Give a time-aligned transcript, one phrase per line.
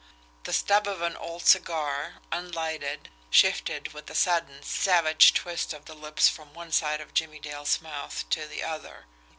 [0.45, 5.93] The stub of an old cigar, unlighted, shifted with a sudden, savage twist of the
[5.93, 9.05] lips from one side of Jimmie Dale's mouth to the other.